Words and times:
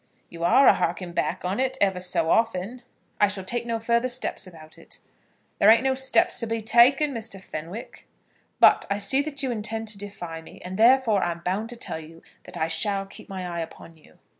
"You 0.31 0.43
are 0.43 0.65
a 0.67 0.73
harking 0.73 1.11
back 1.13 1.45
on 1.45 1.59
it, 1.59 1.77
ever 1.79 1.99
so 1.99 2.31
often." 2.31 2.81
"I 3.19 3.27
shall 3.27 3.43
take 3.43 3.67
no 3.67 3.79
further 3.79 4.09
steps 4.09 4.47
about 4.47 4.79
it." 4.79 4.97
"There 5.59 5.69
ain't 5.69 5.83
no 5.83 5.93
steps 5.93 6.39
to 6.39 6.47
be 6.47 6.59
taken, 6.59 7.13
Mr. 7.13 7.39
Fenwick." 7.39 8.07
"But 8.59 8.83
I 8.89 8.97
see 8.97 9.21
that 9.21 9.43
you 9.43 9.51
intend 9.51 9.89
to 9.89 9.99
defy 9.99 10.41
me, 10.41 10.59
and 10.65 10.75
therefore 10.79 11.21
I 11.21 11.29
am 11.29 11.41
bound 11.45 11.69
to 11.69 11.75
tell 11.75 11.99
you 11.99 12.23
that 12.45 12.57
I 12.57 12.67
shall 12.67 13.05
keep 13.05 13.29
my 13.29 13.47
eye 13.47 13.59
upon 13.61 13.95
you." 13.95 14.17